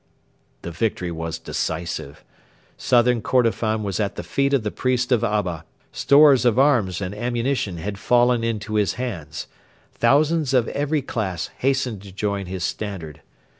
The 0.63 0.71
victory 0.71 1.11
was 1.11 1.37
decisive. 1.37 2.23
Southern 2.75 3.21
Kordofan 3.21 3.83
was 3.83 3.99
at 3.99 4.15
the 4.15 4.23
feet 4.23 4.51
of 4.51 4.63
the 4.63 4.71
priest 4.71 5.11
of 5.11 5.23
Abba. 5.23 5.63
Stores 5.91 6.43
of 6.43 6.57
arms 6.57 7.01
and 7.01 7.13
ammunition 7.13 7.77
had 7.77 7.99
fallen 7.99 8.43
into 8.43 8.73
his 8.77 8.93
hands. 8.93 9.45
Thousands 9.93 10.55
of 10.55 10.67
every 10.69 11.03
class 11.03 11.51
hastened 11.59 12.01
to 12.01 12.11
join 12.11 12.47
his 12.47 12.63
standard. 12.63 13.21